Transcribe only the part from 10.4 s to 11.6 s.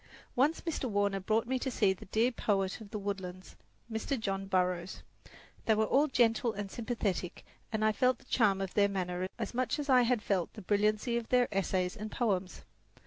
the brilliancy of their